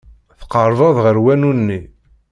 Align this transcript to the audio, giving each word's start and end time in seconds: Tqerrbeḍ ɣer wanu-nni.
Tqerrbeḍ 0.39 0.97
ɣer 1.05 1.17
wanu-nni. 1.23 1.79